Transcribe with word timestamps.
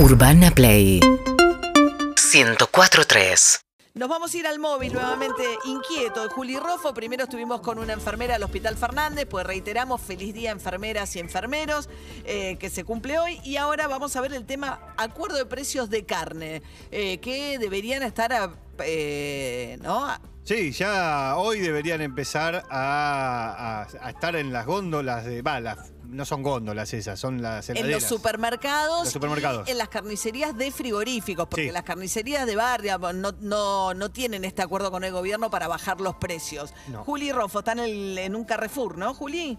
Urbana 0.00 0.50
Play 0.50 0.98
104.3 1.00 3.60
Nos 3.94 4.08
vamos 4.08 4.32
a 4.32 4.36
ir 4.38 4.46
al 4.46 4.58
móvil 4.58 4.92
nuevamente 4.94 5.42
inquieto. 5.66 6.30
Juli 6.30 6.58
Rofo, 6.58 6.94
primero 6.94 7.24
estuvimos 7.24 7.60
con 7.60 7.78
una 7.78 7.92
enfermera 7.92 8.32
del 8.34 8.44
Hospital 8.44 8.76
Fernández, 8.78 9.26
pues 9.28 9.44
reiteramos, 9.46 10.00
feliz 10.00 10.32
día 10.32 10.52
enfermeras 10.52 11.14
y 11.16 11.18
enfermeros, 11.18 11.90
eh, 12.24 12.56
que 12.58 12.70
se 12.70 12.84
cumple 12.84 13.18
hoy. 13.18 13.40
Y 13.44 13.56
ahora 13.58 13.86
vamos 13.88 14.16
a 14.16 14.22
ver 14.22 14.32
el 14.32 14.46
tema 14.46 14.80
acuerdo 14.96 15.36
de 15.36 15.44
precios 15.46 15.90
de 15.90 16.06
carne, 16.06 16.62
eh, 16.90 17.18
que 17.18 17.58
deberían 17.58 18.02
estar, 18.02 18.32
a- 18.32 18.54
eh, 18.78 19.76
¿no? 19.82 20.08
Sí, 20.50 20.72
ya 20.72 21.34
hoy 21.36 21.60
deberían 21.60 22.00
empezar 22.00 22.64
a, 22.70 23.84
a- 23.88 24.04
a 24.04 24.10
estar 24.10 24.34
en 24.34 24.52
las 24.52 24.66
góndolas 24.66 25.24
de 25.24 25.42
balas. 25.42 25.92
No 26.08 26.24
son 26.24 26.42
góndolas 26.42 26.92
esas, 26.92 27.20
son 27.20 27.40
las 27.40 27.68
En 27.70 27.76
heladeras. 27.76 28.02
los 28.02 28.08
supermercados, 28.08 29.04
Los 29.04 29.12
supermercados. 29.12 29.68
y 29.68 29.70
en 29.70 29.78
las 29.78 29.88
carnicerías 29.90 30.58
de 30.58 30.72
frigoríficos, 30.72 31.46
porque 31.46 31.66
Sí. 31.68 31.70
las 31.70 31.84
carnicerías 31.84 32.46
de 32.46 32.56
barrio 32.56 32.98
no, 33.12 33.30
no, 33.38 33.94
no 33.94 34.10
tienen 34.10 34.44
este 34.44 34.60
acuerdo 34.60 34.90
con 34.90 35.04
el 35.04 35.12
gobierno 35.12 35.50
para 35.50 35.68
bajar 35.68 36.00
los 36.00 36.16
precios. 36.16 36.74
No. 36.88 37.04
Juli 37.04 37.30
Rofo 37.30 37.60
está 37.60 37.70
en, 37.70 37.78
el- 37.78 38.18
en 38.18 38.34
un 38.34 38.42
Carrefour, 38.44 38.98
¿no, 38.98 39.14
Juli? 39.14 39.56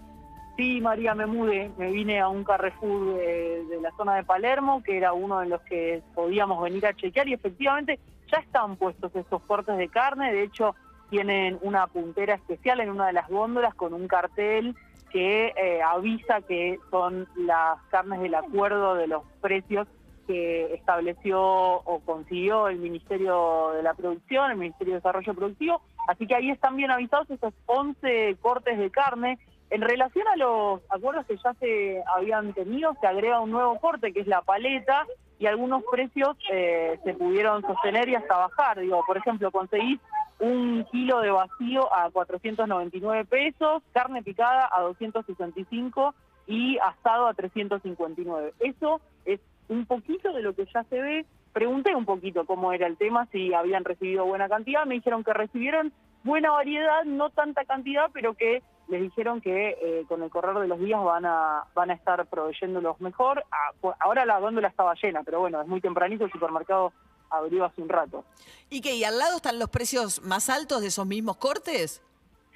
Sí, 0.56 0.80
María, 0.80 1.14
me 1.14 1.26
mudé. 1.26 1.70
Me 1.78 1.90
vine 1.90 2.20
a 2.20 2.28
un 2.28 2.44
Carrefour 2.44 3.16
de, 3.16 3.78
la 3.80 3.90
zona 3.96 4.16
de 4.16 4.24
Palermo, 4.24 4.82
que 4.82 4.96
era 4.96 5.12
uno 5.12 5.40
de 5.40 5.46
los 5.46 5.60
que 5.62 6.02
podíamos 6.14 6.62
venir 6.62 6.86
a 6.86 6.94
chequear, 6.94 7.28
y 7.28 7.34
efectivamente 7.34 7.98
ya 8.30 8.38
están 8.38 8.76
puestos 8.76 9.14
estos 9.14 9.42
cortes 9.42 9.76
de 9.78 9.88
carne. 9.88 10.32
De 10.32 10.42
hecho, 10.42 10.74
tienen 11.10 11.58
una 11.62 11.86
puntera 11.86 12.34
especial 12.34 12.80
en 12.80 12.90
una 12.90 13.06
de 13.06 13.12
las 13.14 13.28
góndolas 13.28 13.74
con 13.74 13.94
un 13.94 14.08
cartel 14.08 14.74
que 15.10 15.52
eh, 15.56 15.82
avisa 15.82 16.40
que 16.40 16.78
son 16.90 17.28
las 17.36 17.78
carnes 17.90 18.20
del 18.20 18.34
acuerdo 18.34 18.94
de 18.94 19.06
los 19.06 19.22
precios 19.42 19.86
que 20.26 20.72
estableció 20.74 21.42
o 21.42 22.00
consiguió 22.00 22.68
el 22.68 22.78
Ministerio 22.78 23.72
de 23.74 23.82
la 23.82 23.92
Producción, 23.92 24.50
el 24.50 24.56
Ministerio 24.56 24.94
de 24.94 25.00
Desarrollo 25.00 25.34
Productivo. 25.34 25.82
Así 26.08 26.26
que 26.26 26.34
ahí 26.34 26.50
están 26.50 26.76
bien 26.76 26.90
avisados 26.90 27.28
esos 27.30 27.52
11 27.66 28.36
cortes 28.40 28.78
de 28.78 28.90
carne. 28.90 29.38
En 29.72 29.80
relación 29.80 30.28
a 30.28 30.36
los 30.36 30.82
acuerdos 30.90 31.24
que 31.24 31.38
ya 31.42 31.54
se 31.54 32.02
habían 32.14 32.52
tenido, 32.52 32.94
se 33.00 33.06
agrega 33.06 33.40
un 33.40 33.52
nuevo 33.52 33.80
corte 33.80 34.12
que 34.12 34.20
es 34.20 34.26
la 34.26 34.42
paleta 34.42 35.06
y 35.38 35.46
algunos 35.46 35.82
precios 35.90 36.36
eh, 36.52 37.00
se 37.02 37.14
pudieron 37.14 37.62
sostener 37.62 38.06
y 38.10 38.14
hasta 38.14 38.36
bajar. 38.36 38.80
Digo, 38.80 39.02
por 39.06 39.16
ejemplo, 39.16 39.50
conseguís 39.50 39.98
un 40.40 40.84
kilo 40.92 41.20
de 41.20 41.30
vacío 41.30 41.90
a 41.94 42.10
499 42.10 43.24
pesos, 43.24 43.82
carne 43.94 44.22
picada 44.22 44.68
a 44.70 44.82
265 44.82 46.14
y 46.48 46.76
asado 46.76 47.26
a 47.26 47.32
359. 47.32 48.52
Eso 48.60 49.00
es 49.24 49.40
un 49.70 49.86
poquito 49.86 50.34
de 50.34 50.42
lo 50.42 50.54
que 50.54 50.66
ya 50.66 50.84
se 50.84 51.00
ve. 51.00 51.24
Pregunté 51.54 51.96
un 51.96 52.04
poquito 52.04 52.44
cómo 52.44 52.74
era 52.74 52.86
el 52.86 52.98
tema, 52.98 53.26
si 53.32 53.54
habían 53.54 53.86
recibido 53.86 54.26
buena 54.26 54.50
cantidad. 54.50 54.84
Me 54.84 54.96
dijeron 54.96 55.24
que 55.24 55.32
recibieron 55.32 55.94
buena 56.24 56.50
variedad, 56.50 57.04
no 57.04 57.30
tanta 57.30 57.64
cantidad, 57.64 58.10
pero 58.12 58.34
que 58.34 58.62
les 58.88 59.00
dijeron 59.02 59.40
que 59.40 59.70
eh, 59.80 60.04
con 60.08 60.22
el 60.22 60.30
correr 60.30 60.56
de 60.58 60.68
los 60.68 60.78
días 60.78 61.02
van 61.02 61.24
a 61.26 61.64
van 61.74 61.90
a 61.90 61.94
estar 61.94 62.26
proveyéndolos 62.26 63.00
mejor. 63.00 63.44
Ah, 63.50 63.72
por- 63.80 63.94
ahora 64.00 64.24
la 64.26 64.38
góndola 64.38 64.68
estaba 64.68 64.94
llena, 64.94 65.22
pero 65.22 65.40
bueno, 65.40 65.60
es 65.62 65.68
muy 65.68 65.80
tempranito, 65.80 66.24
el 66.24 66.32
supermercado 66.32 66.92
abrió 67.30 67.64
hace 67.64 67.80
un 67.80 67.88
rato. 67.88 68.24
¿Y 68.68 68.80
qué? 68.80 68.94
¿Y 68.96 69.04
al 69.04 69.18
lado 69.18 69.36
están 69.36 69.58
los 69.58 69.70
precios 69.70 70.20
más 70.22 70.50
altos 70.50 70.82
de 70.82 70.88
esos 70.88 71.06
mismos 71.06 71.36
cortes? 71.38 72.02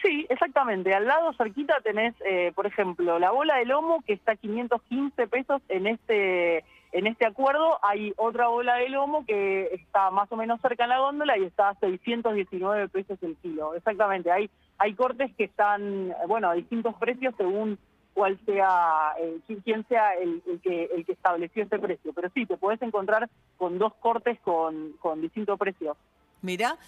Sí, 0.03 0.27
exactamente. 0.29 0.93
Al 0.95 1.07
lado, 1.07 1.33
cerquita, 1.33 1.81
tenés, 1.83 2.15
eh, 2.27 2.53
por 2.55 2.67
ejemplo, 2.67 3.19
la 3.19 3.31
bola 3.31 3.57
de 3.57 3.65
lomo 3.65 4.03
que 4.07 4.13
está 4.13 4.33
a 4.33 4.37
515 4.37 5.27
pesos 5.29 5.63
en 5.69 5.87
este 5.87 6.65
en 6.93 7.07
este 7.07 7.27
acuerdo. 7.27 7.79
Hay 7.83 8.13
otra 8.17 8.49
bola 8.49 8.77
de 8.77 8.89
lomo 8.91 9.25
que 9.27 9.65
está 9.75 10.11
más 10.11 10.31
o 10.31 10.37
menos 10.37 10.61
cerca 10.61 10.85
en 10.85 10.91
la 10.91 10.99
góndola 11.01 11.37
y 11.39 11.45
está 11.45 11.71
a 11.71 11.75
619 11.77 12.89
pesos 12.89 13.19
el 13.23 13.37
kilo. 13.39 13.75
Exactamente. 13.75 14.31
Hay 14.31 14.51
hay 14.79 14.95
cortes 14.95 15.31
que 15.37 15.45
están, 15.45 16.13
bueno, 16.29 16.51
a 16.51 16.55
distintos 16.55 16.95
precios 16.97 17.35
según 17.37 17.79
cuál 18.15 18.39
sea, 18.47 19.13
eh, 19.21 19.39
quién- 19.65 19.87
sea 19.89 20.15
el, 20.15 20.43
el 20.47 20.61
que 20.61 20.85
el 20.95 21.05
que 21.05 21.13
estableció 21.13 21.63
este 21.63 21.79
precio. 21.79 22.13
Pero 22.15 22.31
sí, 22.35 22.47
te 22.47 22.57
puedes 22.57 22.81
encontrar 22.83 23.29
con 23.59 23.79
dos 23.79 23.93
cortes 24.01 24.39
con, 24.41 24.93
con 25.01 25.21
distintos 25.21 25.59
precios. 25.59 25.97
Mira, 26.43 26.79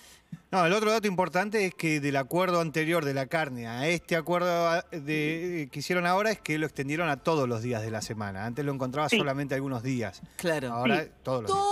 No, 0.50 0.64
el 0.64 0.72
otro 0.72 0.90
dato 0.90 1.06
importante 1.08 1.64
es 1.66 1.74
que 1.74 2.00
del 2.00 2.16
acuerdo 2.16 2.60
anterior 2.60 3.04
de 3.04 3.12
la 3.14 3.26
carne 3.26 3.66
a 3.66 3.86
este 3.88 4.14
acuerdo 4.16 4.80
de, 4.92 5.68
que 5.72 5.78
hicieron 5.80 6.06
ahora 6.06 6.30
es 6.30 6.40
que 6.40 6.58
lo 6.58 6.64
extendieron 6.66 7.08
a 7.08 7.16
todos 7.22 7.48
los 7.48 7.62
días 7.62 7.82
de 7.82 7.90
la 7.90 8.00
semana. 8.02 8.44
Antes 8.46 8.64
lo 8.64 8.72
encontraba 8.72 9.08
Sí. 9.08 9.18
solamente 9.18 9.54
algunos 9.54 9.82
días. 9.82 10.22
claro. 10.36 10.72
Ahora 10.72 11.02
Sí. 11.04 11.10
todos 11.22 11.42
los 11.42 11.52
días. 11.52 11.64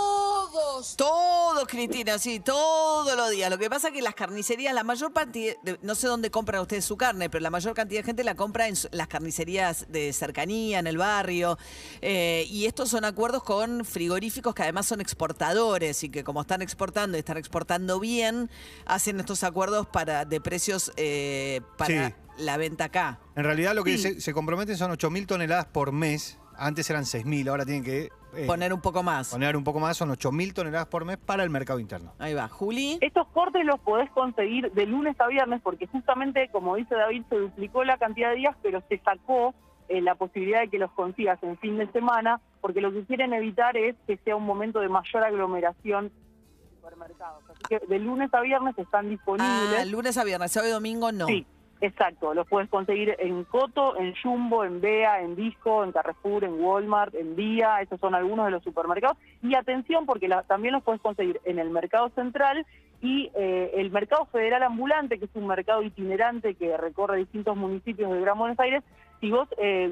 Todos, 0.77 0.95
todos, 0.95 1.67
Cristina, 1.67 2.19
sí, 2.19 2.39
todos 2.39 3.17
los 3.17 3.31
días. 3.31 3.49
Lo 3.49 3.57
que 3.57 3.67
pasa 3.67 3.87
es 3.87 3.95
que 3.95 4.01
las 4.03 4.13
carnicerías, 4.13 4.75
la 4.75 4.83
mayor 4.83 5.11
cantidad, 5.11 5.55
no 5.81 5.95
sé 5.95 6.05
dónde 6.05 6.29
compran 6.29 6.61
ustedes 6.61 6.85
su 6.85 6.95
carne, 6.97 7.31
pero 7.31 7.41
la 7.41 7.49
mayor 7.49 7.73
cantidad 7.73 8.01
de 8.01 8.05
gente 8.05 8.23
la 8.23 8.35
compra 8.35 8.67
en 8.67 8.75
las 8.91 9.07
carnicerías 9.07 9.87
de 9.89 10.13
cercanía, 10.13 10.77
en 10.77 10.85
el 10.85 10.99
barrio. 10.99 11.57
Eh, 12.01 12.45
y 12.51 12.67
estos 12.67 12.89
son 12.89 13.05
acuerdos 13.05 13.41
con 13.41 13.85
frigoríficos 13.85 14.53
que 14.53 14.61
además 14.61 14.85
son 14.85 15.01
exportadores 15.01 16.03
y 16.03 16.09
que 16.09 16.23
como 16.23 16.41
están 16.41 16.61
exportando 16.61 17.17
y 17.17 17.21
están 17.21 17.37
exportando 17.37 17.99
bien, 17.99 18.51
hacen 18.85 19.19
estos 19.19 19.43
acuerdos 19.43 19.87
para 19.87 20.25
de 20.25 20.39
precios 20.41 20.91
eh, 20.95 21.61
para 21.79 22.09
Sí. 22.09 22.15
la 22.37 22.57
venta 22.57 22.83
acá. 22.83 23.19
En 23.35 23.45
realidad 23.45 23.73
lo 23.73 23.83
que 23.83 23.97
Sí. 23.97 24.13
se, 24.13 24.21
se 24.21 24.31
comprometen 24.31 24.77
son 24.77 24.91
8.000 24.91 25.25
toneladas 25.25 25.65
por 25.65 25.91
mes. 25.91 26.37
Antes 26.55 26.87
eran 26.91 27.05
6.000, 27.05 27.49
ahora 27.49 27.65
tienen 27.65 27.83
que 27.83 28.09
eh, 28.35 28.45
Poner 28.45 28.73
un 28.73 28.81
poco 28.81 29.03
más. 29.03 29.31
poner 29.31 29.55
un 29.55 29.63
poco 29.63 29.79
más. 29.79 29.97
Son 29.97 30.09
8.000 30.09 30.53
toneladas 30.53 30.87
por 30.87 31.05
mes 31.05 31.17
para 31.17 31.43
el 31.43 31.49
mercado 31.49 31.79
interno. 31.79 32.13
Ahí 32.19 32.33
va. 32.33 32.47
Juli. 32.47 32.97
Estos 33.01 33.27
cortes 33.29 33.65
los 33.65 33.79
podés 33.79 34.09
conseguir 34.11 34.71
de 34.71 34.85
lunes 34.85 35.19
a 35.19 35.27
viernes 35.27 35.61
porque 35.63 35.87
justamente, 35.87 36.49
como 36.51 36.75
dice 36.75 36.95
David, 36.95 37.23
se 37.29 37.37
duplicó 37.37 37.83
la 37.83 37.97
cantidad 37.97 38.29
de 38.31 38.37
días, 38.37 38.55
pero 38.61 38.81
se 38.89 38.97
sacó 38.99 39.53
eh, 39.89 40.01
la 40.01 40.15
posibilidad 40.15 40.61
de 40.61 40.69
que 40.69 40.79
los 40.79 40.91
consigas 40.91 41.41
en 41.43 41.57
fin 41.59 41.77
de 41.77 41.89
semana, 41.91 42.41
porque 42.61 42.81
lo 42.81 42.91
que 42.91 43.05
quieren 43.05 43.33
evitar 43.33 43.77
es 43.77 43.95
que 44.05 44.17
sea 44.17 44.35
un 44.35 44.45
momento 44.45 44.79
de 44.79 44.89
mayor 44.89 45.23
aglomeración 45.23 46.05
en 46.07 46.69
supermercados. 46.75 47.43
Así 47.49 47.61
que 47.69 47.79
de 47.87 47.99
lunes 47.99 48.33
a 48.33 48.41
viernes 48.41 48.77
están 48.77 49.09
disponibles. 49.09 49.79
Ah, 49.79 49.85
lunes 49.85 50.17
a 50.17 50.23
viernes, 50.23 50.51
sábado 50.51 50.69
y 50.69 50.73
domingo 50.73 51.11
no. 51.11 51.25
Sí, 51.27 51.45
exacto. 51.81 52.33
Los 52.33 52.47
puedes 52.47 52.69
conseguir 52.69 53.15
en 53.19 53.43
Coto, 53.43 53.97
en 53.97 54.13
Jumbo, 54.21 54.63
en 54.63 54.81
Bea, 54.81 55.21
en 55.21 55.35
Disco, 55.35 55.83
en 55.83 55.91
Carrefour, 55.91 56.43
en 56.43 56.59
Walmart, 56.61 57.13
en 57.15 57.35
Día. 57.35 57.81
Esos 57.81 57.99
son 57.99 58.15
algunos 58.15 58.45
de 58.45 58.51
los 58.51 58.63
supermercados. 58.63 59.17
Y 59.41 59.55
atención, 59.55 60.05
porque 60.05 60.27
la- 60.27 60.43
también 60.43 60.73
los 60.73 60.83
puedes 60.83 61.01
conseguir 61.01 61.39
en 61.45 61.59
el 61.59 61.69
Mercado 61.69 62.09
Central 62.09 62.65
y 63.01 63.29
eh, 63.35 63.71
el 63.75 63.91
Mercado 63.91 64.25
Federal 64.25 64.63
Ambulante, 64.63 65.19
que 65.19 65.25
es 65.25 65.31
un 65.35 65.45
mercado 65.45 65.83
itinerante 65.83 66.55
que 66.55 66.75
recorre 66.77 67.17
distintos 67.17 67.55
municipios 67.55 68.11
del 68.11 68.21
Gran 68.21 68.37
Buenos 68.39 68.59
Aires. 68.59 68.83
Si 69.21 69.31
vos 69.31 69.47
eh, 69.57 69.89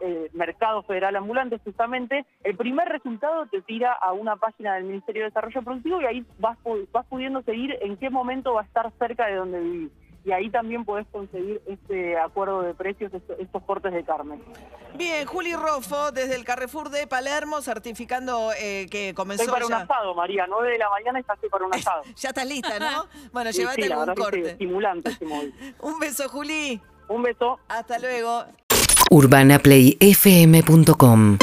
eh, 0.00 0.30
Mercado 0.32 0.82
Federal 0.82 1.14
Ambulante, 1.16 1.58
justamente, 1.58 2.26
el 2.44 2.56
primer 2.56 2.88
resultado 2.88 3.46
te 3.46 3.60
tira 3.62 3.92
a 3.92 4.12
una 4.12 4.36
página 4.36 4.74
del 4.74 4.84
Ministerio 4.84 5.22
de 5.22 5.28
Desarrollo 5.30 5.62
Productivo 5.62 6.00
y 6.00 6.06
ahí 6.06 6.26
vas, 6.38 6.58
vas 6.92 7.06
pudiendo 7.06 7.42
seguir 7.42 7.76
en 7.80 7.96
qué 7.96 8.10
momento 8.10 8.54
va 8.54 8.62
a 8.62 8.64
estar 8.64 8.90
cerca 8.98 9.26
de 9.26 9.34
donde 9.34 9.60
vivís 9.60 9.92
y 10.28 10.32
ahí 10.32 10.50
también 10.50 10.84
podés 10.84 11.06
conseguir 11.10 11.62
este 11.66 12.18
acuerdo 12.18 12.60
de 12.60 12.74
precios, 12.74 13.10
estos, 13.38 13.62
cortes 13.62 13.94
de 13.94 14.04
carne. 14.04 14.38
Bien, 14.94 15.26
Juli 15.26 15.54
Rofo, 15.56 16.12
desde 16.12 16.34
el 16.34 16.44
Carrefour 16.44 16.90
de 16.90 17.06
Palermo, 17.06 17.62
certificando 17.62 18.50
eh, 18.60 18.88
que 18.90 19.14
comenzó 19.14 19.44
Estoy 19.44 19.54
para 19.54 19.64
un 19.66 19.72
asado, 19.72 20.14
María, 20.14 20.44
9 20.46 20.72
de 20.72 20.76
la 20.78 20.90
mañana 20.90 21.20
estoy 21.20 21.48
para 21.48 21.64
un 21.64 21.74
asado. 21.78 22.02
Ya 22.14 22.28
estás 22.28 22.46
lista, 22.46 22.78
¿no? 22.78 23.06
Bueno, 23.32 23.50
Sí, 23.52 23.60
llévate 23.60 23.84
sí, 23.84 23.90
algún 23.90 24.14
corte. 24.14 24.50
estimulante 24.50 25.08
este 25.10 25.24
móvil. 25.24 25.54
Un 25.80 25.98
beso, 25.98 26.28
Juli. 26.28 26.78
Un 27.08 27.22
beso. 27.22 27.58
Hasta 27.68 27.98
luego. 27.98 28.44
UrbanaPlayFM.com 29.10 31.38